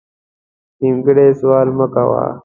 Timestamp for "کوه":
1.93-2.23